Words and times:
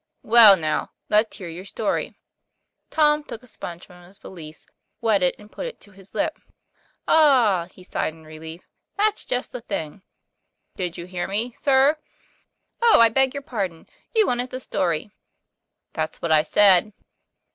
"Well, 0.23 0.57
now, 0.57 0.93
let's 1.09 1.37
hear 1.37 1.47
your 1.47 1.63
story." 1.63 2.15
Tom 2.89 3.23
took 3.23 3.43
a 3.43 3.47
sponge 3.47 3.85
from 3.85 4.01
his 4.03 4.17
valise, 4.17 4.65
wet 4.99 5.21
it 5.21 5.35
and 5.37 5.51
put 5.51 5.67
it 5.67 5.79
to 5.81 5.91
his 5.91 6.15
lip. 6.15 6.39
"Ah!" 7.07 7.67
he 7.71 7.83
sighed 7.83 8.15
in 8.15 8.25
relief; 8.25 8.63
"that's 8.97 9.25
just 9.25 9.51
the 9.51 9.61
thing."" 9.61 10.01
Did 10.75 10.97
you 10.97 11.05
hear 11.05 11.27
me, 11.27 11.51
sir?'" 11.51 11.97
Oh, 12.81 12.99
I 12.99 13.09
beg 13.09 13.35
your 13.35 13.43
pardon. 13.43 13.87
You 14.15 14.25
want 14.25 14.49
the 14.49 14.59
story?" 14.59 15.11
"That's 15.93 16.19
what 16.19 16.31
I 16.31 16.41
said." 16.41 16.93